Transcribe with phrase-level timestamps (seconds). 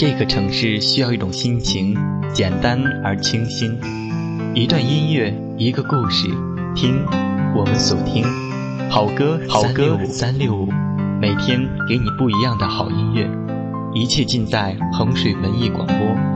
[0.00, 1.94] 这个城市需要一种心情，
[2.32, 3.78] 简单而清新。
[4.54, 6.26] 一段音乐，一个故事，
[6.74, 7.04] 听
[7.54, 8.24] 我们所听。
[8.88, 10.66] 好歌，好歌，三六五，
[11.20, 13.28] 每天给你不一样的好音乐，
[13.92, 16.29] 一切尽在衡水文艺广播。